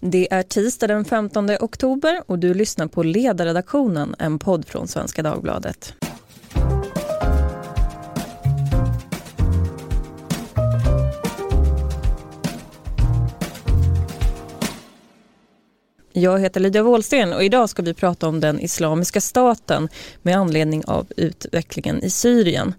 [0.00, 5.22] Det är tisdag den 15 oktober och du lyssnar på Ledarredaktionen, en podd från Svenska
[5.22, 5.94] Dagbladet.
[16.12, 19.88] Jag heter Lydia Wåhlsten och idag ska vi prata om den islamiska staten
[20.22, 22.74] med anledning av utvecklingen i Syrien.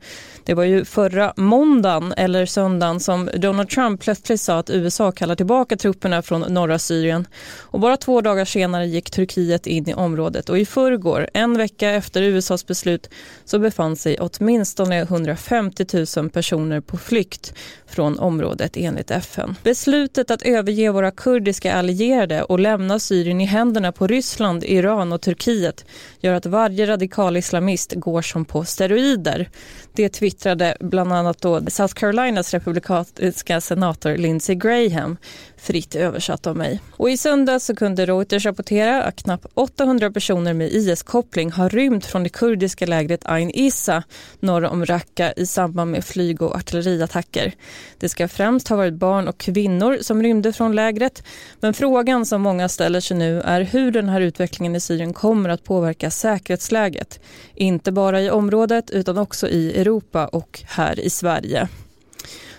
[0.45, 5.35] Det var ju förra måndagen eller söndagen som Donald Trump plötsligt sa att USA kallar
[5.35, 7.27] tillbaka trupperna från norra Syrien.
[7.59, 11.91] Och bara två dagar senare gick Turkiet in i området och i förrgår, en vecka
[11.91, 13.09] efter USAs beslut,
[13.45, 15.85] så befann sig åtminstone 150
[16.17, 17.53] 000 personer på flykt
[17.85, 19.55] från området enligt FN.
[19.63, 25.21] Beslutet att överge våra kurdiska allierade och lämna Syrien i händerna på Ryssland, Iran och
[25.21, 25.85] Turkiet
[26.19, 29.49] gör att varje radikal islamist går som på steroider.
[29.93, 35.17] Det yttrade bland annat då South Carolinas republikanska senator Lindsey Graham
[35.65, 36.81] fritt översatt av mig.
[36.91, 42.05] Och I söndags så kunde Reuters rapportera att knappt 800 personer med IS-koppling har rymt
[42.05, 44.03] från det kurdiska lägret Ain Issa
[44.39, 47.53] norr om Raqqa i samband med flyg och artilleriattacker.
[47.99, 51.23] Det ska främst ha varit barn och kvinnor som rymde från lägret.
[51.59, 55.49] Men frågan som många ställer sig nu är hur den här utvecklingen i Syrien kommer
[55.49, 57.19] att påverka säkerhetsläget.
[57.55, 61.67] Inte bara i området utan också i Europa och här i Sverige.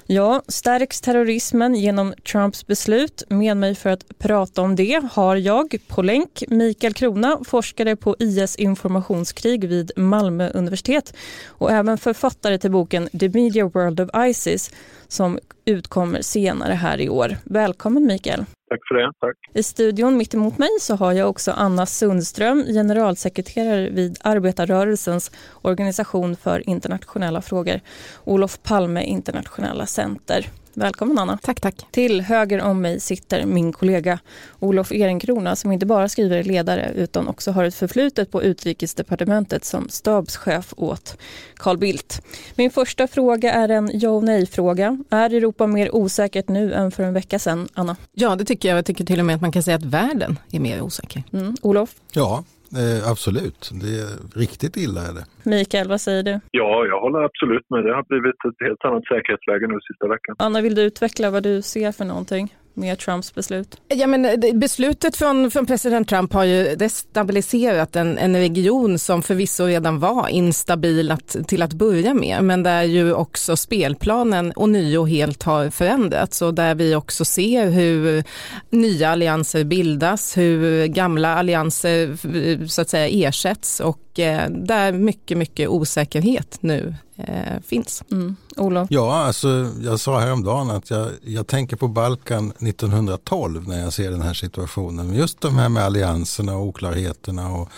[0.09, 3.23] Ja, stärks terrorismen genom Trumps beslut?
[3.29, 8.17] Med mig för att prata om det har jag på länk Mikael Krona, forskare på
[8.19, 11.15] IS informationskrig vid Malmö universitet
[11.47, 14.71] och även författare till boken The Media World of ISIS
[15.09, 17.37] som utkommer senare här i år.
[17.45, 18.45] Välkommen Mikael.
[18.69, 19.13] Tack för det.
[19.21, 19.37] Tack.
[19.55, 25.31] I studion mitt emot mig så har jag också Anna Sundström, generalsekreterare vid arbetarrörelsens
[25.63, 27.81] organisation för internationella frågor,
[28.25, 30.47] Olof Palme internationella center.
[30.79, 31.39] Välkommen Anna.
[31.43, 31.87] Tack, tack.
[31.91, 34.19] Till höger om mig sitter min kollega
[34.59, 39.89] Olof Ehrenkrona som inte bara skriver ledare utan också har ett förflutet på utrikesdepartementet som
[39.89, 41.19] stabschef åt
[41.55, 42.23] Carl Bildt.
[42.55, 44.99] Min första fråga är en ja och nej-fråga.
[45.11, 47.97] Är Europa mer osäkert nu än för en vecka sedan, Anna?
[48.13, 48.79] Ja, det tycker jag.
[48.79, 51.23] Jag tycker till och med att man kan säga att världen är mer osäker.
[51.33, 51.57] Mm.
[51.63, 51.95] Olof?
[52.13, 55.25] Ja, Eh, absolut, det är riktigt illa är det.
[55.43, 56.41] Mikael, vad säger du?
[56.51, 57.85] Ja, jag håller absolut med.
[57.85, 60.37] Det har blivit ett helt annat säkerhetsläge nu sista veckan.
[60.39, 62.55] Anna, vill du utveckla vad du ser för någonting?
[62.77, 63.77] Med Trumps beslut?
[63.89, 69.23] Ja, men eh, beslutet från, från president Trump har ju destabiliserat en, en region som
[69.23, 74.69] förvisso redan var instabil att, till att börja med, men där ju också spelplanen och
[74.69, 78.25] nio helt har förändrats och där vi också ser hur
[78.71, 85.39] nya allianser bildas, hur gamla allianser eh, så att säga ersätts och eh, där mycket,
[85.39, 88.05] mycket osäkerhet nu eh, finns.
[88.11, 88.37] Mm.
[88.57, 88.89] Olof?
[88.91, 94.11] Ja, alltså, jag sa häromdagen att jag, jag tänker på Balkan 1912 när jag ser
[94.11, 95.15] den här situationen.
[95.15, 97.69] Just de här med allianserna och oklarheterna och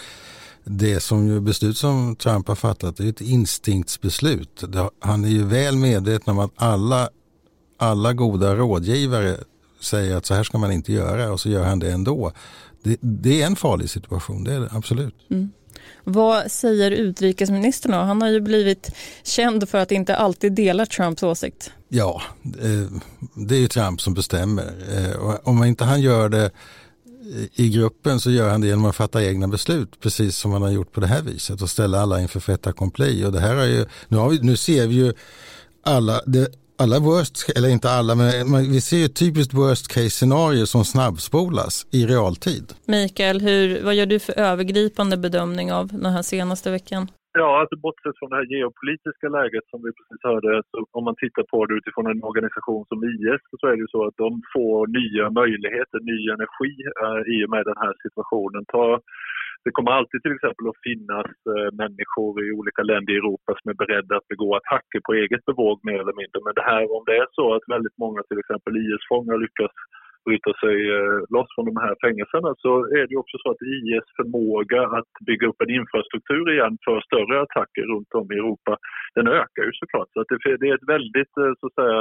[0.64, 4.64] det som ju beslut som Trump har fattat är ett instinktsbeslut.
[5.00, 7.08] Han är ju väl medveten om att alla,
[7.78, 9.36] alla goda rådgivare
[9.80, 12.32] säger att så här ska man inte göra och så gör han det ändå.
[12.82, 15.14] Det, det är en farlig situation, det är det absolut.
[15.30, 15.50] Mm.
[16.04, 17.98] Vad säger utrikesministern då?
[17.98, 18.90] Han har ju blivit
[19.22, 21.70] känd för att inte alltid dela Trumps åsikt.
[21.88, 23.00] Ja, eh,
[23.34, 24.72] det är ju Trump som bestämmer.
[24.96, 26.50] Eh, om inte han gör det
[27.54, 30.70] i gruppen så gör han det genom att fatta egna beslut, precis som han har
[30.70, 33.24] gjort på det här viset och ställa alla inför fait accompli.
[33.24, 35.12] Och det här är ju, nu, har vi, nu ser vi ju
[35.82, 36.48] alla, det,
[36.82, 38.12] alla worst, eller inte alla,
[38.52, 42.66] men vi ser ett typiskt worst case scenario som snabbspolas i realtid.
[42.96, 47.02] Mikael, hur, vad gör du för övergripande bedömning av den här senaste veckan?
[47.40, 51.16] Ja, alltså bortsett från det här geopolitiska läget som vi precis hörde, så om man
[51.22, 54.76] tittar på det utifrån en organisation som IS så är det så att de får
[55.00, 56.74] nya möjligheter, ny energi
[57.04, 58.62] eh, i och med den här situationen.
[58.74, 58.86] Ta
[59.64, 63.70] det kommer alltid till exempel att finnas eh, människor i olika länder i Europa som
[63.72, 66.38] är beredda att begå attacker på eget bevåg mer eller mindre.
[66.46, 69.74] Men det här, om det är så att väldigt många till exempel IS-fångar lyckas
[70.26, 74.06] bryta sig eh, loss från de här fängelserna så är det också så att IS
[74.18, 78.72] förmåga att bygga upp en infrastruktur igen för större attacker runt om i Europa,
[79.16, 80.08] den ökar ju såklart.
[80.12, 82.00] Så att det, det är ett väldigt eh, så att säga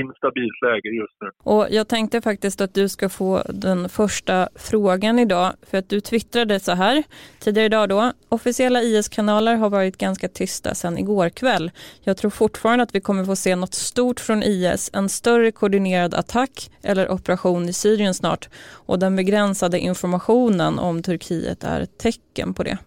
[0.00, 1.28] instabilt läge just nu.
[1.42, 6.00] Och jag tänkte faktiskt att du ska få den första frågan idag för att du
[6.00, 7.02] twittrade så här
[7.38, 8.12] tidigare idag då.
[8.28, 11.70] Officiella IS-kanaler har varit ganska tysta sedan igår kväll.
[12.00, 16.14] Jag tror fortfarande att vi kommer få se något stort från IS, en större koordinerad
[16.14, 22.54] attack eller operation i Syrien snart och den begränsade informationen om Turkiet är ett tecken
[22.54, 22.78] på det.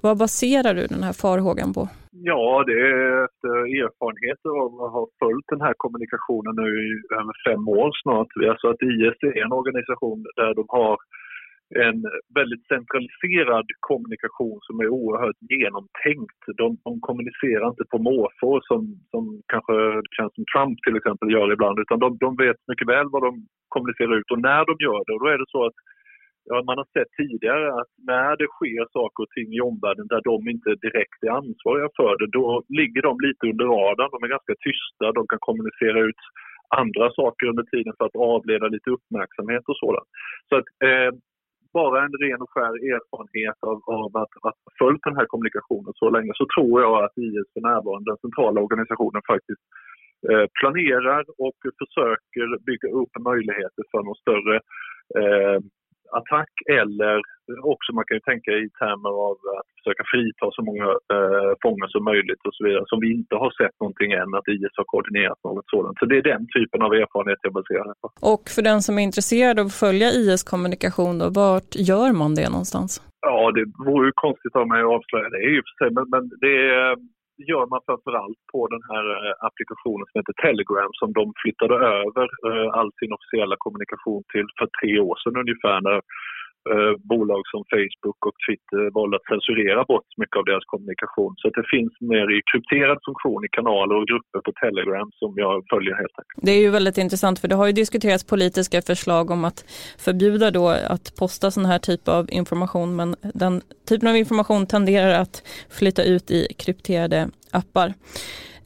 [0.00, 1.88] Vad baserar du den här farhågan på?
[2.22, 6.90] Ja, det är efter eh, erfarenheter av att ha följt den här kommunikationen nu i
[7.20, 8.30] över fem år snart.
[8.50, 10.96] Alltså att IS är en organisation där de har
[11.86, 11.98] en
[12.38, 16.40] väldigt centraliserad kommunikation som är oerhört genomtänkt.
[16.60, 18.80] De, de kommunicerar inte på måfå som,
[19.12, 19.22] som
[19.52, 19.74] kanske
[20.16, 23.32] känns som Trump till exempel gör ibland utan de, de vet mycket väl vad de
[23.74, 25.12] kommunicerar ut och när de gör det.
[25.14, 25.78] Och då är det så att
[26.48, 30.22] ja, man har sett tidigare att när det sker saker och ting i omvärlden där
[30.30, 32.46] de inte direkt är ansvariga för det, då
[32.80, 34.12] ligger de lite under radarn.
[34.14, 36.22] De är ganska tysta, de kan kommunicera ut
[36.82, 40.08] andra saker under tiden för att avleda lite uppmärksamhet och sådant.
[40.48, 41.10] Så att, eh,
[41.78, 45.92] bara en ren och skär erfarenhet av, av att, att ha följt den här kommunikationen
[46.02, 49.64] så länge så tror jag att IS för närvarande, den centrala organisationen, faktiskt
[50.30, 54.56] eh, planerar och försöker bygga upp möjligheter för någon större
[55.20, 55.58] eh,
[56.18, 57.14] attack eller
[57.74, 61.88] också man kan ju tänka i termer av att försöka frita så många eh, fångar
[61.94, 64.88] som möjligt och så vidare som vi inte har sett någonting än att IS har
[64.92, 65.98] koordinerat något sådant.
[65.98, 68.08] Så det är den typen av erfarenhet jag baserar det på.
[68.32, 72.34] Och för den som är intresserad av att följa IS kommunikation då, vart gör man
[72.34, 72.90] det någonstans?
[73.20, 76.04] Ja, det vore ju konstigt av mig att avslöja det i och för sig, men,
[76.12, 76.96] men det är
[77.50, 82.26] gör man framförallt på den här eh, applikationen som heter Telegram som de flyttade över
[82.48, 85.98] eh, all sin officiella kommunikation till för tre år sedan ungefär när
[86.72, 91.32] eh, bolag som Facebook och Twitter valde att censurera bort mycket av deras kommunikation.
[91.40, 95.54] Så det finns mer i krypterad funktion i kanaler och grupper på Telegram som jag
[95.72, 96.38] följer helt enkelt.
[96.46, 99.58] Det är ju väldigt intressant för det har ju diskuterats politiska förslag om att
[100.06, 103.08] förbjuda då att posta sån här typ av information men
[103.42, 103.54] den
[103.88, 105.36] typen av information tenderar att
[105.78, 107.94] flytta ut i krypterade appar.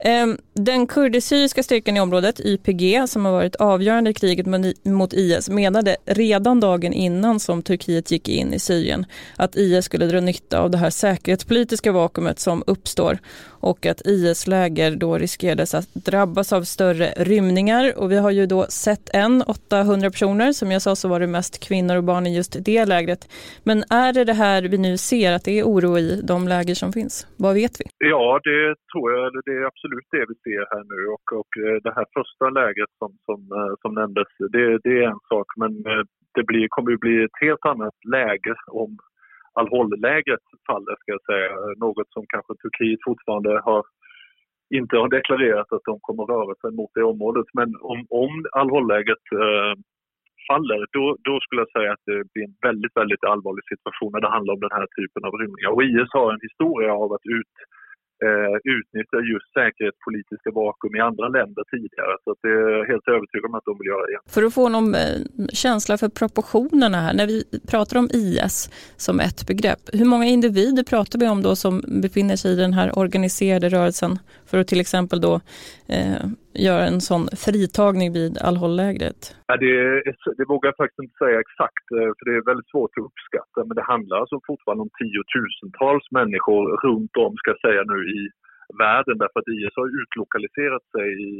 [0.04, 4.46] Ehm, den kurdisk-syriska styrkan i området, YPG, som har varit avgörande i kriget
[4.84, 9.06] mot IS, menade redan dagen innan som Turkiet gick in i Syrien
[9.36, 13.18] att IS skulle dra nytta av det här säkerhetspolitiska vakuumet som uppstår
[13.62, 17.84] och att IS läger då riskerades att drabbas av större rymningar.
[18.00, 21.26] Och vi har ju då sett en, 800 personer, som jag sa så var det
[21.26, 23.22] mest kvinnor och barn i just det lägret.
[23.64, 26.74] Men är det det här vi nu ser, att det är oro i de läger
[26.82, 27.14] som finns?
[27.44, 27.84] Vad vet vi?
[28.12, 31.76] Ja, det tror jag, det är absolut det vi ser här nu och, och eh,
[31.86, 35.72] det här första läget som, som, eh, som nämndes, det, det är en sak men
[35.90, 36.04] eh,
[36.34, 38.90] det blir, kommer ju bli ett helt annat läge om
[39.60, 41.50] Al-Hol-lägret faller, ska jag säga.
[41.84, 43.82] Något som kanske Turkiet fortfarande har
[44.78, 47.46] inte har deklarerat att de kommer röra sig mot det området.
[47.58, 49.72] Men om, om Al-Hol-lägret eh,
[50.48, 54.20] faller, då, då skulle jag säga att det blir en väldigt, väldigt allvarlig situation när
[54.24, 55.70] det handlar om den här typen av rymningar.
[55.74, 57.54] Och IS har en historia av att ut
[58.26, 62.14] eh, utnyttja just säkerhetspolitiska vakuum i andra länder tidigare.
[62.24, 64.24] Så att det är helt övertygad om att de vill göra det igen.
[64.34, 65.18] För att få någon eh,
[65.64, 67.38] känsla för proportionerna här, när vi
[67.72, 68.56] pratar om IS
[68.96, 72.72] som ett begrepp, hur många individer pratar vi om då som befinner sig i den
[72.72, 75.34] här organiserade rörelsen för att till exempel då
[75.88, 79.20] eh, göra en sån fritagning vid Al-Hol-lägret?
[79.50, 79.74] Ja, det,
[80.38, 83.58] det vågar jag faktiskt inte säga exakt, eh, för det är väldigt svårt att uppskatta.
[83.66, 88.20] Men det handlar alltså fortfarande om tiotusentals människor runt om, ska jag säga nu, i
[88.84, 89.18] världen.
[89.18, 91.32] Därför att IS har utlokaliserat sig i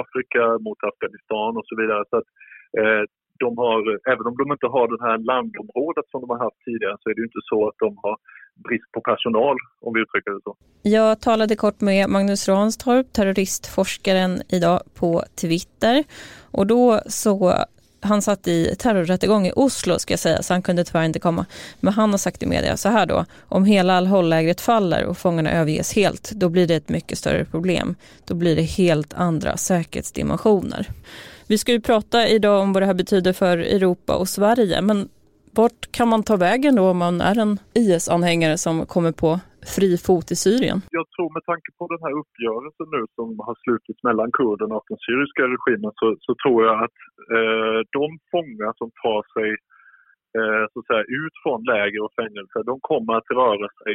[0.00, 2.02] Afrika, mot Afghanistan och så vidare.
[2.10, 2.28] Så att,
[2.80, 3.02] eh,
[3.44, 3.80] de har,
[4.12, 7.14] även om de inte har det här landområdet som de har haft tidigare så är
[7.14, 8.16] det ju inte så att de har
[8.54, 10.56] brist på personal, om vi uttrycker det så.
[10.82, 16.04] Jag talade kort med Magnus Ranstorp, terroristforskaren, idag på Twitter.
[16.50, 17.64] Och då så
[18.04, 21.46] han satt i terrorrättegång i Oslo ska jag säga, så han kunde tyvärr inte komma.
[21.80, 25.52] Men han har sagt i media så här då, om hela Al-Hol-lägret faller och fångarna
[25.52, 27.94] överges helt, då blir det ett mycket större problem.
[28.24, 30.88] Då blir det helt andra säkerhetsdimensioner.
[31.46, 35.08] Vi ska ju prata idag om vad det här betyder för Europa och Sverige, men
[35.58, 39.30] vart kan man ta vägen då om man är en IS-anhängare som kommer på
[39.74, 40.78] fri fot i Syrien?
[40.98, 44.88] Jag tror med tanke på den här uppgörelsen nu som har slutits mellan kurderna och
[44.92, 46.98] den syriska regimen så, så tror jag att
[47.36, 49.50] eh, de fångar som tar sig
[50.38, 53.92] eh, så att säga, ut från läger och fängelser, de kommer att röra sig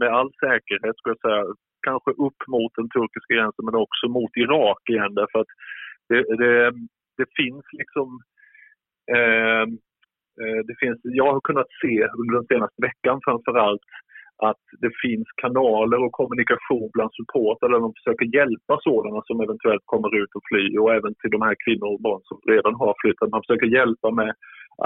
[0.00, 1.42] med all säkerhet, ska jag säga,
[1.88, 5.52] kanske upp mot den turkiska gränsen men också mot Irak igen därför att
[6.08, 6.56] det, det,
[7.18, 8.08] det finns liksom
[9.14, 9.66] Eh,
[10.42, 13.88] Eh, det finns, jag har kunnat se under den senaste veckan framförallt
[14.50, 19.86] att det finns kanaler och kommunikation bland supportrar där de försöker hjälpa sådana som eventuellt
[19.92, 22.94] kommer ut och flyr och även till de här kvinnor och barn som redan har
[23.00, 23.32] flytt.
[23.34, 24.32] man försöker hjälpa med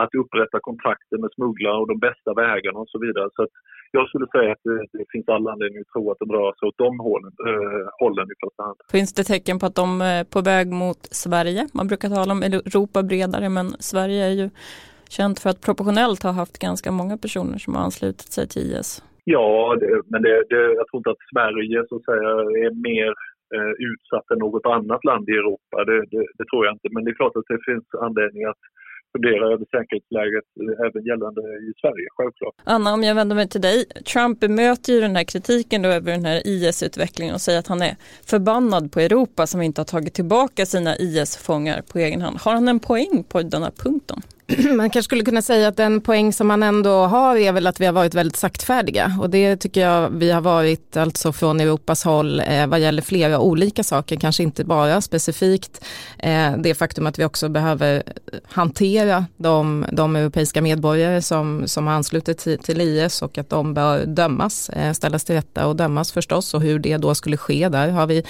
[0.02, 3.28] att upprätta kontakter med smugglare och de bästa vägarna och så vidare.
[3.36, 3.46] Så
[3.90, 6.66] jag skulle säga att det, det, finns all anledning att tro att de rör sig
[6.68, 8.76] åt de hållen, äh, hållen i första hand.
[8.92, 11.62] Finns det tecken på att de är på väg mot Sverige?
[11.74, 14.50] Man brukar tala om Europa bredare men Sverige är ju
[15.16, 18.90] känt för att proportionellt ha haft ganska många personer som har anslutit sig till IS.
[19.24, 22.30] Ja, det, men det, det, jag tror inte att Sverige så att säga,
[22.64, 23.10] är mer
[23.56, 25.76] eh, utsatt än något annat land i Europa.
[25.90, 25.98] Det,
[26.38, 26.88] det, tror jag inte.
[26.94, 28.62] Men det är klart att det finns anledning att
[29.12, 30.48] fundera över säkerhetsläget
[30.86, 32.54] även gällande i Sverige, självklart.
[32.64, 33.84] Anna, om jag vänder mig till dig.
[34.12, 37.82] Trump bemöter ju den här kritiken då över den här IS-utvecklingen och säger att han
[37.82, 37.94] är
[38.32, 42.36] förbannad på Europa som inte har tagit tillbaka sina IS-fångar på egen hand.
[42.44, 44.18] Har han en poäng på den här punkten?
[44.76, 47.80] Man kanske skulle kunna säga att den poäng som man ändå har är väl att
[47.80, 49.18] vi har varit väldigt saktfärdiga.
[49.20, 53.38] Och det tycker jag vi har varit alltså från Europas håll eh, vad gäller flera
[53.38, 55.84] olika saker, kanske inte bara specifikt
[56.18, 58.02] eh, det faktum att vi också behöver
[58.44, 63.74] hantera de, de europeiska medborgare som, som har anslutit till, till IS och att de
[63.74, 66.54] bör dömas, eh, ställas till rätta och dömas förstås.
[66.54, 68.24] Och hur det då skulle ske där har vi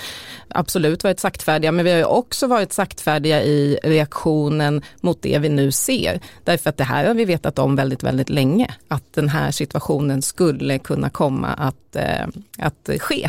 [0.48, 1.72] absolut varit saktfärdiga.
[1.72, 6.20] Men vi har också varit saktfärdiga i reaktionen mot det vi nu ser sker.
[6.44, 8.74] Därför att det här har vi vetat om väldigt, väldigt länge.
[8.88, 12.26] Att den här situationen skulle kunna komma att, eh,
[12.58, 13.28] att ske.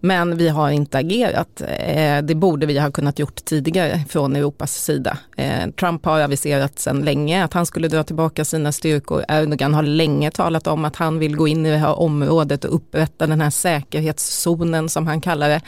[0.00, 1.62] Men vi har inte agerat.
[1.78, 5.18] Eh, det borde vi ha kunnat gjort tidigare från Europas sida.
[5.36, 9.24] Eh, Trump har aviserat sedan länge att han skulle dra tillbaka sina styrkor.
[9.28, 12.74] Erdogan har länge talat om att han vill gå in i det här området och
[12.74, 15.60] upprätta den här säkerhetszonen som han kallar det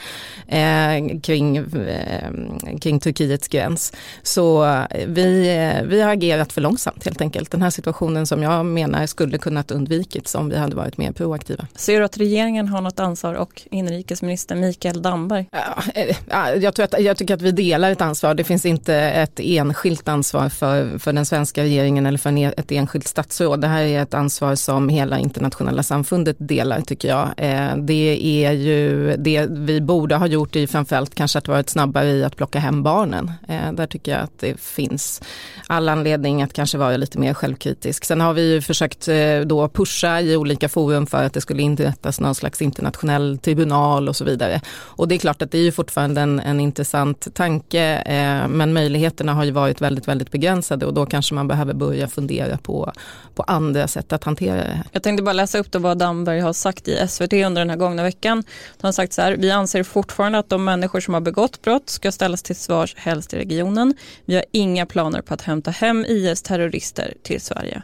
[0.58, 3.92] eh, kring, eh, kring Turkiets gräns.
[4.22, 7.50] Så eh, vi, eh, vi har agerat för långsamt helt enkelt.
[7.50, 11.66] Den här situationen som jag menar skulle kunnat undvikits om vi hade varit mer proaktiva.
[11.74, 15.48] Ser du att regeringen har något ansvar och inrikesminister Mikael Damberg?
[15.52, 16.16] Ja, eh,
[16.62, 18.34] jag, tror att, jag tycker att vi delar ett ansvar.
[18.34, 23.08] Det finns inte ett enskilt ansvar för, för den svenska regeringen eller för ett enskilt
[23.08, 23.60] statsråd.
[23.60, 27.28] Det här är ett ansvar som hela internationella samfundet delar tycker jag.
[27.36, 32.10] Eh, det är ju det vi borde ha gjort i framförallt kanske att varit snabbare
[32.10, 33.32] i att plocka hem barnen.
[33.48, 35.22] Eh, där tycker jag att det finns
[35.66, 38.04] all anledning att kanske vara lite mer självkritisk.
[38.04, 41.62] Sen har vi ju försökt eh, då pusha i olika forum för att det skulle
[41.62, 44.60] inrättas någon slags internationell tribunal och så vidare.
[44.80, 48.72] Och det är klart att det är ju fortfarande en, en intressant tanke eh, men
[48.72, 52.92] möjligheterna har ju varit väldigt, väldigt begränsade och då kanske man behöver börja fundera på,
[53.34, 54.82] på andra sätt att hantera det.
[54.92, 57.76] Jag tänkte bara läsa upp då vad Damberg har sagt i SVT under den här
[57.76, 58.44] gångna veckan.
[58.80, 61.88] Han har sagt så här, vi anser fortfarande att de människor som har begått brott
[61.88, 63.94] ska ställas till svars helst i regionen.
[64.24, 67.82] Vi har inga planer på att hämta hem IS-terrorister till Sverige.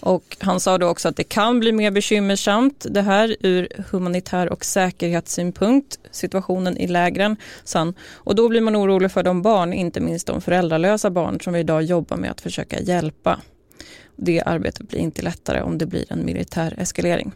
[0.00, 4.52] Och han sa då också att det kan bli mer bekymmersamt det här ur humanitär
[4.52, 7.94] och säkerhetssynpunkt, situationen i lägren, san.
[8.12, 11.60] Och då blir man orolig för de barn, inte minst de föräldralösa barn som vi
[11.60, 13.40] idag jobbar med att försöka hjälpa.
[14.16, 17.32] Det arbetet blir inte lättare om det blir en militär eskalering.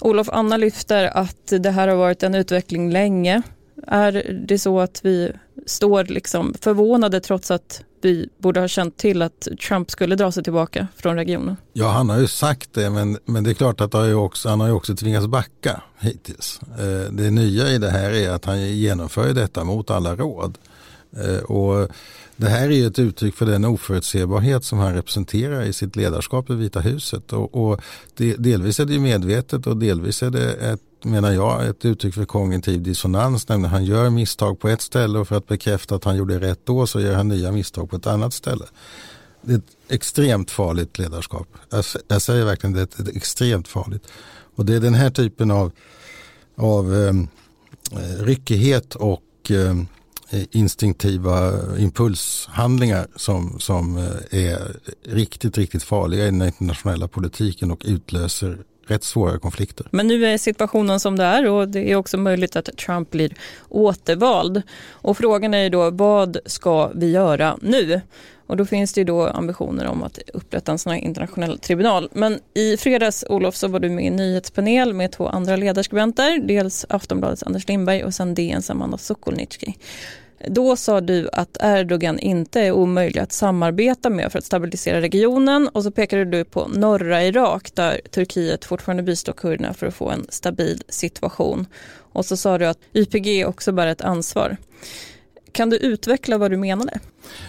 [0.00, 3.42] Olof Anna lyfter att det här har varit en utveckling länge.
[3.86, 5.32] Är det så att vi
[5.66, 10.44] står liksom förvånade trots att vi borde ha känt till att Trump skulle dra sig
[10.44, 11.56] tillbaka från regionen.
[11.72, 14.60] Ja, han har ju sagt det, men, men det är klart att har också, han
[14.60, 16.60] har ju också tvingats backa hittills.
[16.78, 20.58] Eh, det nya i det här är att han genomför detta mot alla råd.
[21.16, 21.88] Eh, och
[22.36, 26.50] det här är ju ett uttryck för den oförutsebarhet som han representerar i sitt ledarskap
[26.50, 27.32] i Vita huset.
[27.32, 27.80] Och, och
[28.16, 32.24] det, delvis är det medvetet och delvis är det ett menar jag, ett uttryck för
[32.24, 33.48] kognitiv dissonans.
[33.48, 36.60] Nämligen han gör misstag på ett ställe och för att bekräfta att han gjorde rätt
[36.64, 38.64] då så gör han nya misstag på ett annat ställe.
[39.42, 41.48] Det är ett extremt farligt ledarskap.
[42.08, 44.06] Jag, säger verkligen det, är ett extremt farligt.
[44.56, 45.72] Och det är den här typen av,
[46.56, 47.28] av um,
[48.20, 49.86] ryckighet och um,
[50.30, 58.58] instinktiva impulshandlingar som, som eh, är riktigt, riktigt farliga i den internationella politiken och utlöser
[58.86, 59.86] rätt svåra konflikter.
[59.90, 63.34] Men nu är situationen som det är och det är också möjligt att Trump blir
[63.68, 64.62] återvald.
[64.88, 68.00] Och frågan är ju då vad ska vi göra nu?
[68.46, 72.08] Och då finns det ju då ambitioner om att upprätta en sån här internationell tribunal.
[72.12, 76.38] Men i fredags Olof så var du med i en nyhetspanel med två andra ledarskribenter.
[76.38, 79.76] Dels Aftonbladets Anders Lindberg och sen DNs Amanda Sokolnitski.
[80.46, 85.68] Då sa du att Erdogan inte är omöjlig att samarbeta med för att stabilisera regionen
[85.68, 90.10] och så pekade du på norra Irak där Turkiet fortfarande bistår kurderna för att få
[90.10, 91.66] en stabil situation.
[92.12, 94.56] Och så sa du att YPG också bär ett ansvar.
[95.52, 97.00] Kan du utveckla vad du menade?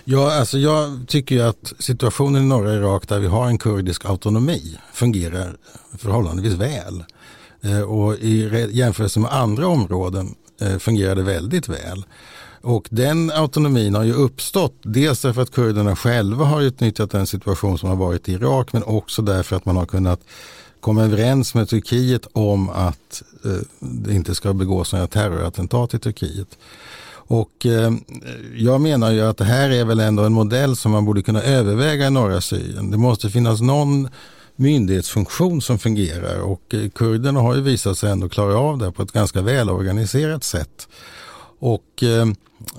[0.03, 4.77] Ja, alltså jag tycker att situationen i norra Irak där vi har en kurdisk autonomi
[4.93, 5.57] fungerar
[5.97, 7.03] förhållandevis väl.
[7.61, 12.05] Eh, och i jämförelse med andra områden eh, fungerar det väldigt väl.
[12.67, 17.77] Och den autonomin har ju uppstått dels därför att kurderna själva har utnyttjat den situation
[17.77, 20.19] som har varit i Irak men också därför att man har kunnat
[20.79, 26.47] komma överens med Turkiet om att eh, det inte ska begås några terrorattentat i Turkiet.
[27.11, 27.93] Och eh,
[28.55, 31.43] jag menar ju att det här är väl ändå en modell som man borde kunna
[31.43, 32.91] överväga i norra Syrien.
[32.91, 34.09] Det måste finnas någon
[34.55, 39.03] myndighetsfunktion som fungerar och eh, kurderna har ju visat sig ändå klara av det på
[39.03, 40.87] ett ganska välorganiserat sätt.
[41.59, 42.27] Och eh,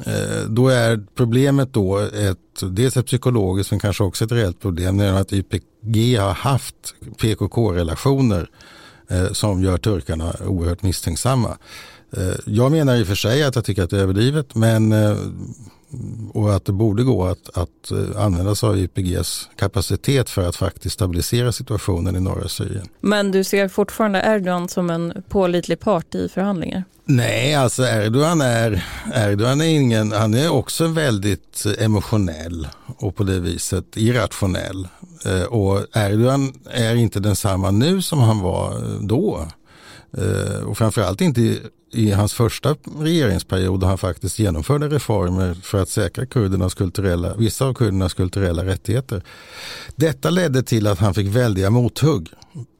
[0.06, 4.96] eh, då är problemet då ett, dels ett psykologiskt men kanske också ett reellt problem,
[4.96, 8.50] nämligen att YPG har haft PKK-relationer
[9.08, 11.58] eh, som gör turkarna oerhört misstänksamma.
[12.16, 14.92] Eh, jag menar i och för sig att jag tycker att det är överdrivet men
[14.92, 15.16] eh,
[16.34, 20.56] och att det borde gå att, att eh, använda sig av YPGs kapacitet för att
[20.56, 22.88] faktiskt stabilisera situationen i norra Syrien.
[23.00, 26.84] Men du ser fortfarande Erdogan som en pålitlig part i förhandlingar?
[27.04, 32.68] Nej, alltså Erdogan är, Erdogan är ingen, han är också väldigt emotionell
[32.98, 34.88] och på det viset irrationell.
[35.48, 39.46] Och Erdogan är inte densamma nu som han var då.
[40.66, 41.58] Och framförallt inte
[41.92, 47.66] i hans första regeringsperiod då han faktiskt genomförde reformer för att säkra kurdernas kulturella, vissa
[47.66, 49.22] av kurdernas kulturella rättigheter.
[49.96, 52.28] Detta ledde till att han fick väldiga mothugg,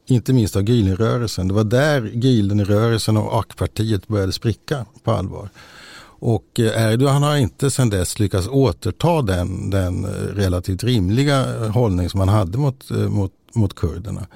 [0.07, 1.49] inte minst av Gülenrörelsen.
[1.49, 5.49] Det var där Gülenrörelsen och AK-partiet började spricka på allvar.
[6.21, 12.11] Och eh, Erdogan har inte sedan dess lyckats återta den, den eh, relativt rimliga hållning
[12.11, 14.27] som han hade mot, eh, mot, mot kurderna.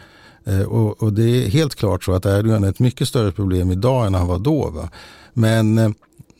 [0.44, 3.70] Eh, och, och, det är helt klart så att Erdogan är ett mycket större problem
[3.70, 4.70] idag än han var då.
[4.70, 4.88] Va?
[5.32, 5.90] Men eh,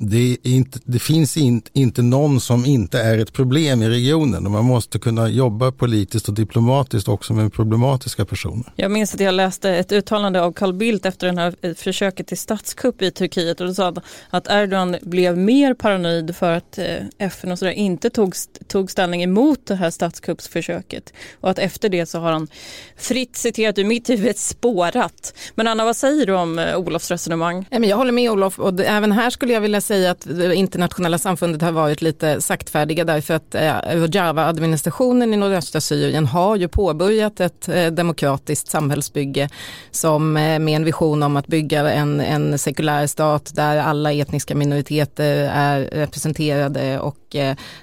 [0.05, 4.53] det, inte, det, finns in, inte någon som inte är ett problem i regionen och
[4.53, 8.73] man måste kunna jobba politiskt och diplomatiskt också med problematiska personer.
[8.77, 12.27] Jag minns att jag läste ett uttalande av Carl Bildt efter det här eh, försöket
[12.27, 13.95] till statskupp i Turkiet och då sa
[14.31, 16.87] att Erdogan blev mer paranoid för att eh,
[17.19, 18.35] FN och sådär inte tog,
[18.67, 22.49] tog ställning emot det här statskuppsförsöket och att efter det så har han
[22.97, 25.35] fritt citerat ur mitt huvud spårat.
[25.55, 27.67] Men Anna, vad säger du om eh, Olofs resonemang?
[27.71, 31.19] Jag håller med Olof och även här skulle jag vilja säga säga att det internationella
[31.19, 37.41] samfundet har varit lite saktfärdiga därför att eh, Rojava-administrationen i nordöstra Syrien har ju påbörjat
[37.41, 39.49] ett eh, demokratiskt samhällsbygge
[39.91, 44.55] som eh, med en vision om att bygga en, en sekulär stat där alla etniska
[44.55, 47.19] minoriteter är representerade och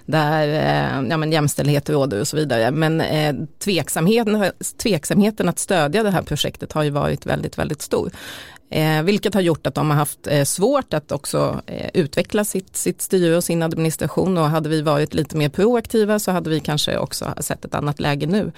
[0.06, 0.48] där
[1.10, 2.72] ja, men jämställdhet råder och så vidare.
[2.72, 3.04] Men
[3.60, 4.52] tveksamheten,
[4.84, 8.12] tveksamheten att stödja det här projektet har ju varit väldigt, väldigt stor.
[8.72, 12.76] Eh, vilket har gjort att de har haft eh, svårt att också eh, utveckla sitt,
[12.76, 16.60] sitt styre och sin administration och hade vi varit lite mer proaktiva så hade vi
[16.60, 18.52] kanske också sett ett annat läge nu.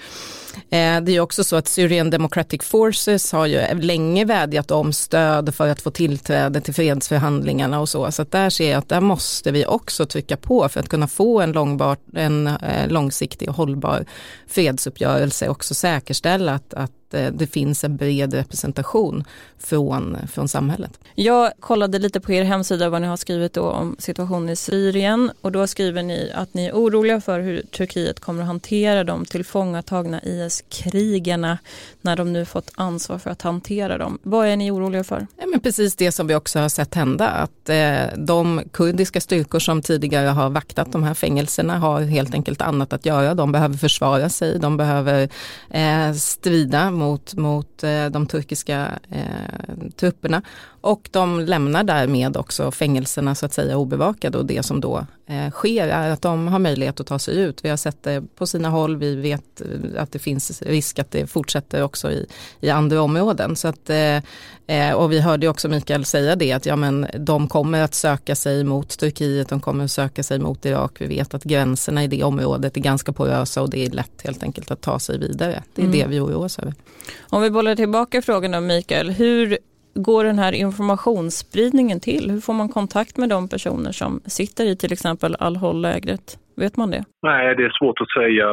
[0.70, 5.54] Eh, det är också så att Syrian Democratic Forces har ju länge vädjat om stöd
[5.54, 8.12] för att få tillträde till fredsförhandlingarna och så.
[8.12, 11.08] Så att där ser jag att där måste vi också trycka på för att kunna
[11.08, 14.04] få en, långbar, en eh, långsiktig och hållbar
[14.46, 19.24] fredsuppgörelse och också säkerställa att, att det finns en bred representation
[19.58, 20.98] från, från samhället.
[21.14, 25.30] Jag kollade lite på er hemsida vad ni har skrivit då om situationen i Syrien
[25.40, 29.24] och då skriver ni att ni är oroliga för hur Turkiet kommer att hantera de
[29.24, 31.58] tillfångatagna IS-krigarna
[32.00, 34.18] när de nu fått ansvar för att hantera dem.
[34.22, 35.26] Vad är ni oroliga för?
[35.36, 39.58] Ja, men precis det som vi också har sett hända, att eh, de kurdiska styrkor
[39.58, 43.34] som tidigare har vaktat de här fängelserna har helt enkelt annat att göra.
[43.34, 45.28] De behöver försvara sig, de behöver
[45.70, 50.42] eh, strida mot, mot eh, de turkiska eh, trupperna
[50.80, 55.50] och de lämnar därmed också fängelserna så att säga obevakade och det som då eh,
[55.50, 57.64] sker är att de har möjlighet att ta sig ut.
[57.64, 61.10] Vi har sett det på sina håll, vi vet eh, att det finns risk att
[61.10, 62.26] det fortsätter också i,
[62.60, 63.56] i andra områden.
[63.56, 64.18] Så att, eh,
[64.66, 68.34] eh, och vi hörde också Mikael säga det att ja, men de kommer att söka
[68.34, 71.00] sig mot Turkiet, de kommer att söka sig mot Irak.
[71.00, 74.42] Vi vet att gränserna i det området är ganska porösa och det är lätt helt
[74.42, 75.62] enkelt att ta sig vidare.
[75.74, 75.98] Det är mm.
[75.98, 76.74] det vi oroar oss över.
[77.20, 79.58] Om vi bollar tillbaka frågan om Mikael, hur
[79.94, 82.30] går den här informationsspridningen till?
[82.30, 86.38] Hur får man kontakt med de personer som sitter i till exempel Al-Hol-lägret?
[86.56, 87.04] Vet man det?
[87.22, 88.48] Nej, det är svårt att säga.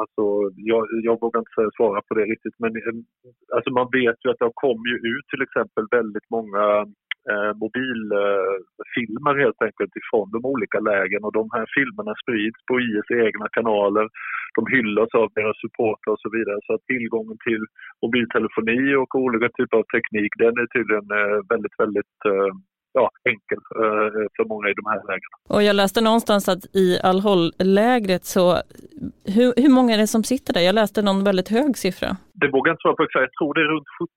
[0.00, 0.24] Alltså,
[0.56, 2.56] jag, jag vågar inte svara på det riktigt.
[2.58, 2.96] Men eh,
[3.54, 6.64] alltså, man vet ju att det kom ju ut till exempel väldigt många
[7.30, 12.74] eh, mobilfilmer eh, helt enkelt ifrån de olika lägen och de här filmerna sprids på
[12.80, 14.06] IS egna kanaler.
[14.56, 17.62] De hyllas av deras supportrar och så vidare så att tillgången till
[18.02, 22.52] mobiltelefoni och olika typer av teknik den är tydligen eh, väldigt, väldigt eh,
[22.92, 25.30] ja, enkel eh, för många i de här lägren.
[25.48, 28.44] Och jag läste någonstans att i Al-Hol-lägret så,
[29.36, 30.60] hur, hur många är det som sitter där?
[30.60, 32.16] Jag läste någon väldigt hög siffra.
[32.32, 34.10] Det vågar jag inte svara på exakt, jag tror det är runt 70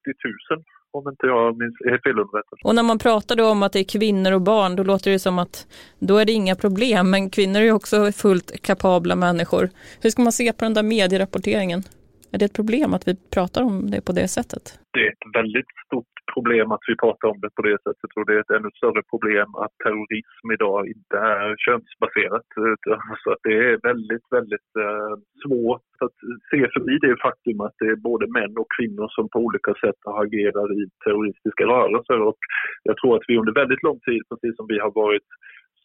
[0.55, 0.63] 000
[0.97, 2.57] om inte jag minns, felunderrättad.
[2.63, 5.19] Och när man pratar då om att det är kvinnor och barn, då låter det
[5.19, 5.67] som att
[5.99, 9.69] då är det inga problem, men kvinnor är också fullt kapabla människor.
[10.01, 11.83] Hur ska man se på den där medierapporteringen?
[12.33, 14.63] Är det ett problem att vi pratar om det på det sättet?
[14.95, 18.25] Det är ett väldigt stort problem att vi pratar om det på det sättet och
[18.27, 22.47] det är ett ännu större problem att terrorism idag inte är könsbaserat.
[23.23, 26.17] Så att det är väldigt, väldigt eh, svårt att
[26.51, 30.01] se förbi det faktum att det är både män och kvinnor som på olika sätt
[30.23, 32.39] agerar i terroristiska rörelser och
[32.89, 35.29] jag tror att vi under väldigt lång tid, precis som vi har varit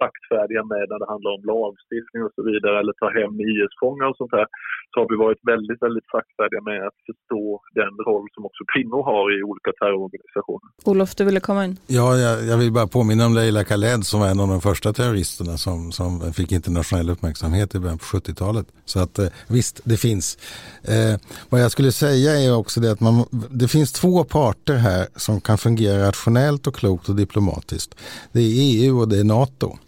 [0.03, 4.19] saktfärdiga med när det handlar om lagstiftning och så vidare eller ta hem IS-fångar och
[4.21, 4.47] sånt här
[4.91, 7.45] så har vi varit väldigt, väldigt saktfärdiga med att förstå
[7.81, 10.69] den roll som också kvinnor har i olika terrororganisationer.
[10.91, 11.75] Olof, du ville komma in?
[11.99, 14.89] Ja, jag, jag vill bara påminna om Leila Khaled som var en av de första
[14.93, 18.67] terroristerna som, som fick internationell uppmärksamhet i början på 70-talet.
[18.85, 20.39] Så att eh, visst, det finns.
[20.83, 21.15] Eh,
[21.49, 25.41] vad jag skulle säga är också det att man, det finns två parter här som
[25.41, 27.95] kan fungera rationellt och klokt och diplomatiskt.
[28.33, 29.79] Det är EU och det är NATO.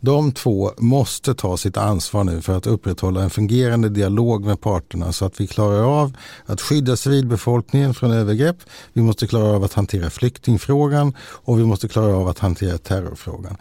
[0.00, 5.12] De två måste ta sitt ansvar nu för att upprätthålla en fungerande dialog med parterna
[5.12, 8.56] så att vi klarar av att skydda civilbefolkningen från övergrepp.
[8.92, 13.56] Vi måste klara av att hantera flyktingfrågan och vi måste klara av att hantera terrorfrågan.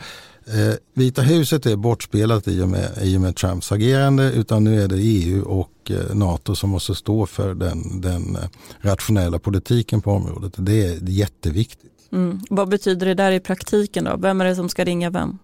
[0.47, 4.81] Eh, Vita huset är bortspelat i och, med, i och med Trumps agerande utan nu
[4.81, 8.41] är det EU och eh, NATO som måste stå för den, den eh,
[8.81, 10.53] rationella politiken på området.
[10.57, 11.91] Det är jätteviktigt.
[12.11, 12.39] Mm.
[12.49, 14.17] Vad betyder det där i praktiken då?
[14.17, 15.37] Vem är det som ska ringa vem?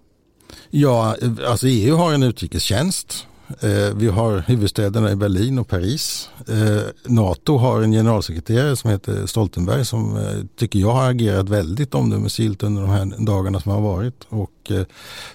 [0.70, 1.16] Ja,
[1.48, 3.26] alltså EU har en utrikestjänst.
[3.60, 6.30] Eh, vi har huvudstäderna i Berlin och Paris.
[6.48, 10.24] Eh, NATO har en generalsekreterare som heter Stoltenberg som eh,
[10.56, 14.72] tycker jag har agerat väldigt omdömesgillt under de här dagarna som har varit och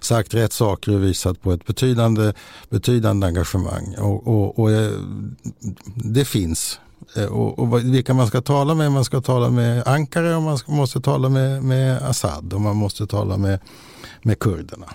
[0.00, 2.32] sagt rätt saker och visat på ett betydande,
[2.68, 3.94] betydande engagemang.
[3.98, 4.70] Och, och, och
[5.94, 6.80] det finns
[7.30, 10.72] och, och vilka man ska tala med, man ska tala med Ankara och man ska,
[10.72, 13.60] måste tala med, med Assad och man måste tala med,
[14.22, 14.86] med kurderna.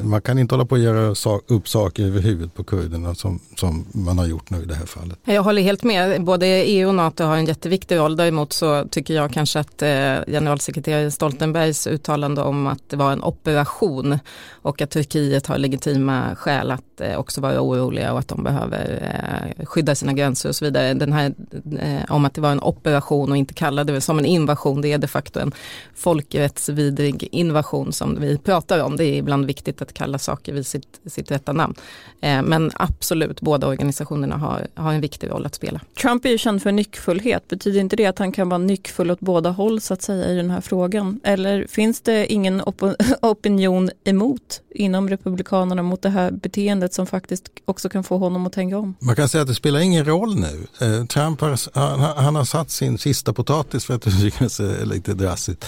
[0.00, 1.14] Man kan inte hålla på att göra
[1.46, 4.86] upp saker över huvudet på kurderna som, som man har gjort nu i det här
[4.86, 5.18] fallet.
[5.24, 6.24] Jag håller helt med.
[6.24, 8.16] Både EU och NATO har en jätteviktig roll.
[8.16, 9.88] Däremot så tycker jag kanske att eh,
[10.26, 14.18] generalsekreterare Stoltenbergs uttalande om att det var en operation
[14.50, 19.12] och att Turkiet har legitima skäl att eh, också vara oroliga och att de behöver
[19.58, 20.94] eh, skydda sina gränser och så vidare.
[20.94, 21.34] Den här
[21.80, 24.92] eh, om att det var en operation och inte kallade det som en invasion, det
[24.92, 25.52] är de facto en
[25.94, 28.96] folkrättsvidrig invasion som vi pratar om.
[28.96, 31.74] Det är ibland viktigt att kalla saker vid sitt, sitt rätta namn.
[32.20, 35.80] Eh, men absolut, båda organisationerna har, har en viktig roll att spela.
[36.02, 37.48] Trump är ju känd för nyckfullhet.
[37.48, 40.36] Betyder inte det att han kan vara nyckfull åt båda håll så att säga i
[40.36, 41.20] den här frågan?
[41.24, 42.82] Eller finns det ingen op
[43.22, 48.52] opinion emot inom Republikanerna mot det här beteendet som faktiskt också kan få honom att
[48.52, 48.94] tänka om?
[48.98, 50.66] Man kan säga att det spelar ingen roll nu.
[50.80, 55.14] Eh, Trump har, han, han har satt sin sista potatis för att uttrycka sig lite
[55.14, 55.64] drastiskt.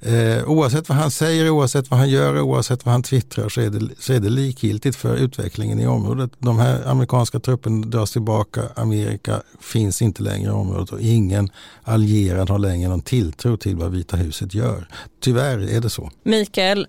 [0.00, 3.70] Eh, oavsett vad han säger, oavsett vad han gör, oavsett vad han twittrar så är,
[3.70, 6.30] det, så är det likgiltigt för utvecklingen i området.
[6.38, 11.50] De här amerikanska trupperna dras tillbaka, Amerika finns inte längre i området och ingen
[11.82, 14.88] allierad har längre någon tilltro till vad Vita huset gör.
[15.20, 16.10] Tyvärr är det så.
[16.22, 16.86] Mikael,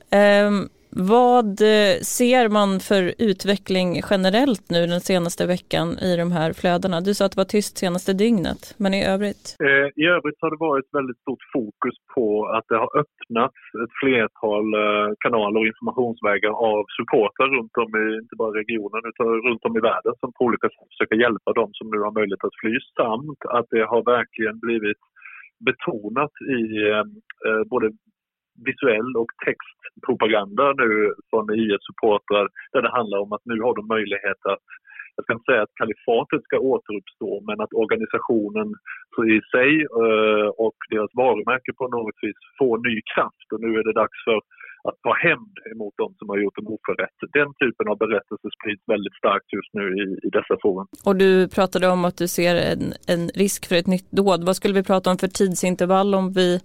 [0.47, 6.49] um vad eh, ser man för utveckling generellt nu den senaste veckan i de här
[6.53, 7.01] flödena?
[7.01, 9.45] Du sa att det var tyst senaste dygnet, men i övrigt?
[9.67, 12.25] Eh, I övrigt har det varit väldigt stort fokus på
[12.55, 18.05] att det har öppnats ett flertal eh, kanaler och informationsvägar av supportrar runt om i,
[18.23, 21.69] inte bara regionen, utan runt om i världen som på olika sätt försöker hjälpa dem
[21.77, 25.03] som nu har möjlighet att fly samt att det har verkligen blivit
[25.67, 27.87] betonat i eh, både
[28.69, 34.41] visuell och textpropaganda nu från IS-supportrar där det handlar om att nu har de möjlighet
[34.53, 34.65] att
[35.15, 38.67] jag ska inte säga att kalifatet ska återuppstå, men att organisationen
[39.35, 39.71] i sig
[40.03, 43.47] eh, och deras varumärke på något vis får ny kraft.
[43.53, 44.39] Och nu är det dags för
[44.87, 47.17] att ta hämnd emot de som har gjort en oförrätt.
[47.39, 50.85] Den typen av berättelser sprids väldigt starkt just nu i, i dessa frågor.
[51.05, 54.39] Och du pratade om att du ser en, en risk för ett nytt dåd.
[54.47, 56.59] Vad skulle vi prata om för tidsintervall om vi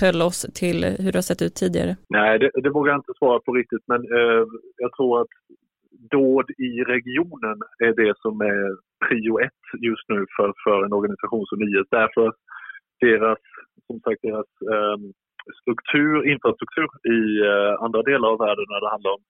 [0.00, 1.92] höll oss till hur det har sett ut tidigare?
[2.08, 4.44] Nej, det, det vågar jag inte svara på riktigt, men eh,
[4.84, 5.34] jag tror att
[6.10, 8.64] dåd i regionen är det som är
[9.06, 11.88] prio ett just nu för, för en organisation som IS.
[11.90, 12.32] Därför
[13.00, 13.42] deras,
[13.86, 15.12] som sagt, deras um,
[15.60, 19.24] struktur, infrastruktur i eh, andra delar av världen när det handlar om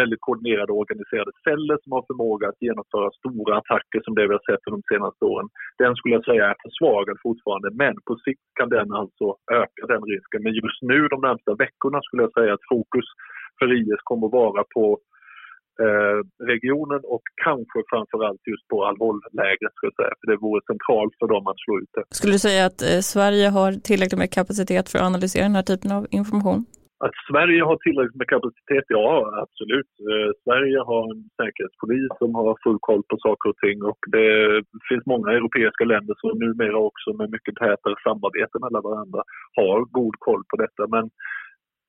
[0.00, 4.34] väldigt koordinerade och organiserade celler som har förmåga att genomföra stora attacker som det vi
[4.36, 5.48] har sett de senaste åren.
[5.82, 9.26] Den skulle jag säga är försvagad fortfarande, men på sikt kan den alltså
[9.62, 10.42] öka den risken.
[10.44, 13.08] Men just nu, de närmsta veckorna, skulle jag säga att fokus
[13.58, 14.84] för IS kommer att vara på
[16.52, 19.74] regionen och kanske framförallt just på Al-Hol-lägret.
[19.80, 22.04] För det vore centralt för dem att slå ut det.
[22.18, 25.68] Skulle du säga att eh, Sverige har tillräckligt med kapacitet för att analysera den här
[25.70, 26.60] typen av information?
[27.06, 29.08] Att Sverige har tillräckligt med kapacitet, ja
[29.44, 29.92] absolut.
[30.10, 34.30] Eh, Sverige har en säkerhetspolis som har full koll på saker och ting och det
[34.88, 39.20] finns många europeiska länder som numera också med mycket tätare samarbete mellan varandra
[39.58, 40.82] har god koll på detta.
[40.94, 41.04] Men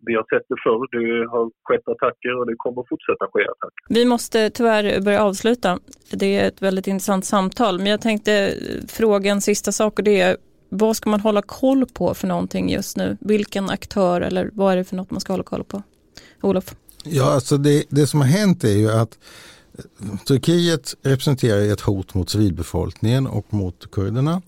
[0.06, 3.42] vi har sett det förr, det har skett attacker och det kommer att fortsätta ske
[3.42, 3.84] attacker.
[3.90, 5.80] Vi måste tyvärr börja avsluta.
[6.12, 8.54] Det är ett väldigt intressant samtal, men jag tänkte
[8.88, 10.38] fråga en sista sak och det är
[10.70, 13.18] vad ska man hålla koll på för någonting just nu?
[13.20, 15.84] Vilken aktör eller vad är det för något man ska hålla koll på?
[16.42, 16.76] Olof?
[17.04, 19.20] Ja, alltså det, det som har hänt är ju att
[20.28, 24.42] Turkiet representerar ett hot mot civilbefolkningen och mot kurderna.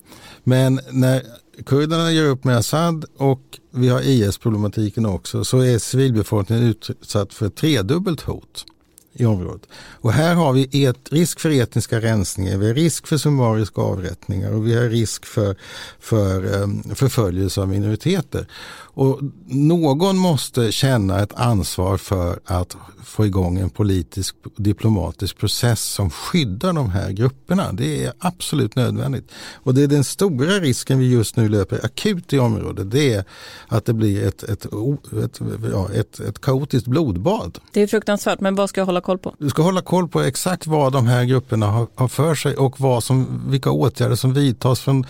[0.44, 1.22] Men när
[1.66, 7.48] kurderna gör upp med Assad och vi har IS-problematiken också så är civilbefolkningen utsatt för
[7.48, 8.64] tredubbelt hot
[9.14, 9.68] i området.
[10.00, 14.52] Och här har vi et, risk för etniska rensningar, vi har risk för summariska avrättningar
[14.52, 15.56] och vi har risk för,
[16.00, 18.46] för um, förföljelse av minoriteter.
[18.96, 26.10] Och någon måste känna ett ansvar för att få igång en politisk diplomatisk process som
[26.10, 27.72] skyddar de här grupperna.
[27.72, 29.30] Det är absolut nödvändigt.
[29.54, 32.90] Och det är den stora risken vi just nu löper akut i området.
[32.90, 33.24] Det är
[33.68, 34.64] att det blir ett, ett,
[35.24, 35.40] ett,
[35.72, 37.58] ja, ett, ett kaotiskt blodbad.
[37.72, 39.34] Det är fruktansvärt, men vad ska jag hålla koll på?
[39.38, 42.80] Du ska hålla koll på exakt vad de här grupperna har, har för sig och
[42.80, 45.06] vad som, vilka åtgärder som vidtas från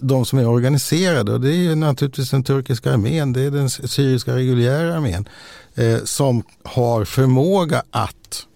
[0.00, 1.32] de som är organiserade.
[1.32, 5.28] Och det är naturligtvis den turkiska armén, det är den syriska reguljära armén
[5.74, 8.46] eh, som har förmåga att,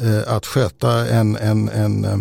[0.00, 2.18] eh, att sköta en, en, en eh,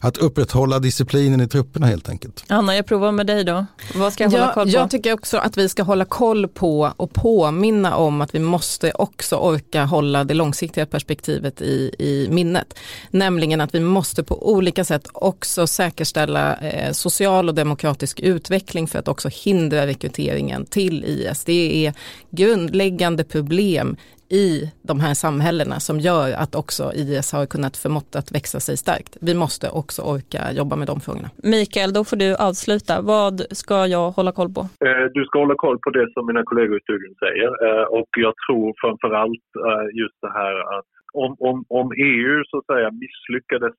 [0.00, 2.44] att upprätthålla disciplinen i trupperna helt enkelt.
[2.48, 3.66] Anna, jag provar med dig då.
[3.94, 4.70] Vad ska jag hålla koll på?
[4.70, 8.92] Jag tycker också att vi ska hålla koll på och påminna om att vi måste
[8.92, 12.78] också orka hålla det långsiktiga perspektivet i, i minnet.
[13.10, 18.98] Nämligen att vi måste på olika sätt också säkerställa eh, social och demokratisk utveckling för
[18.98, 21.44] att också hindra rekryteringen till IS.
[21.44, 21.94] Det är
[22.30, 23.96] grundläggande problem
[24.30, 28.76] i de här samhällena som gör att också IS har kunnat förmått att växa sig
[28.76, 29.12] starkt.
[29.20, 31.30] Vi måste också orka jobba med de frågorna.
[31.54, 32.94] Mikael, då får du avsluta.
[33.14, 34.62] Vad ska jag hålla koll på?
[34.86, 38.10] Eh, du ska hålla koll på det som mina kollegor i studion säger eh, och
[38.26, 40.90] jag tror framförallt eh, just det här att
[41.24, 43.76] om, om, om EU så att säga misslyckades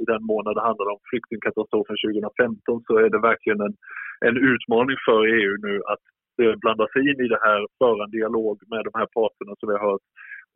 [0.00, 3.74] i den mån det handlade om flyktingkatastrofen 2015 så är det verkligen en,
[4.28, 6.04] en utmaning för EU nu att
[6.40, 9.66] Eh, blanda sig in i det här, föra en dialog med de här parterna som
[9.68, 10.06] vi har hört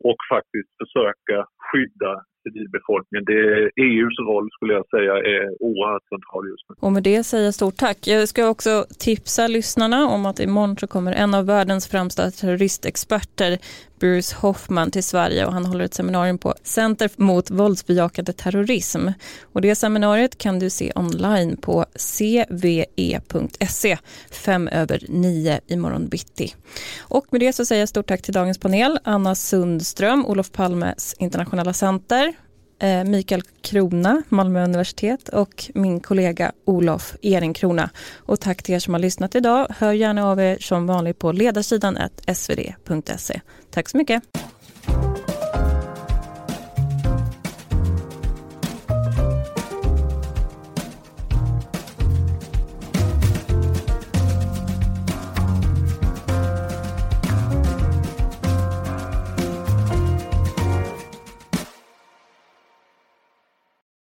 [0.09, 1.37] och faktiskt försöka
[1.67, 2.11] skydda
[2.43, 3.25] civilbefolkningen.
[3.25, 6.75] Det är EUs roll skulle jag säga är oerhört central just nu.
[6.79, 7.97] Och med det säger jag stort tack.
[8.07, 13.51] Jag ska också tipsa lyssnarna om att imorgon så kommer en av världens främsta terroristexperter
[13.99, 19.07] Bruce Hoffman till Sverige och han håller ett seminarium på Center mot våldsbejakande terrorism.
[19.53, 23.97] Och det seminariet kan du se online på cve.se
[24.31, 26.55] fem över nio imorgon bitti.
[26.99, 31.15] Och med det så säger jag stort tack till dagens panel, Anna Sundström, Olof Palmes
[31.19, 32.33] internationella center,
[32.79, 37.89] Eh, Mikael Krona, Malmö universitet och min kollega Olof Ehrenkrona.
[38.15, 39.67] Och tack till er som har lyssnat idag.
[39.69, 41.97] Hör gärna av er som vanligt på ledarsidan
[42.33, 43.41] svd.se.
[43.71, 44.23] Tack så mycket.